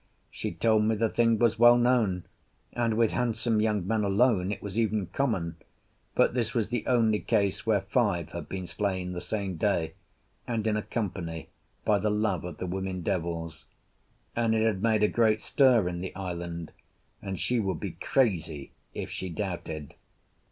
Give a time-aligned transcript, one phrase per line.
[0.31, 2.23] She told me the thing was well known,
[2.73, 5.57] and with handsome young men alone it was even common;
[6.15, 9.93] but this was the only case where five had been slain the same day
[10.47, 11.49] and in a company
[11.85, 13.67] by the love of the women devils;
[14.35, 16.71] and it had made a great stir in the island,
[17.21, 19.93] and she would be crazy if she doubted.